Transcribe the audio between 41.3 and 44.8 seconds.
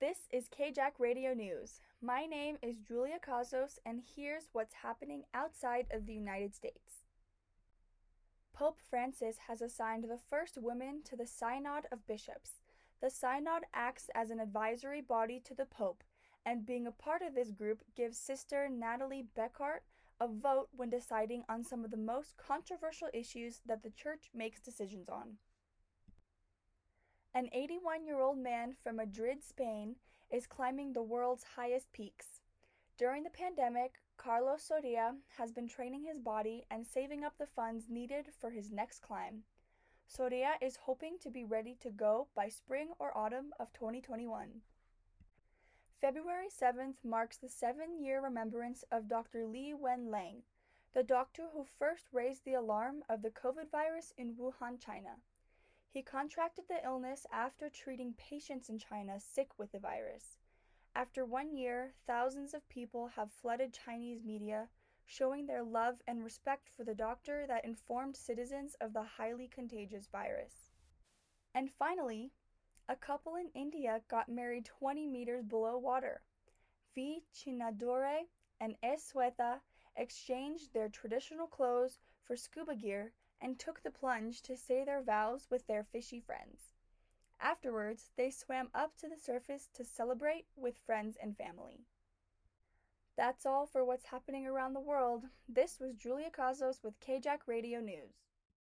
be ready to go by spring or autumn of 2021.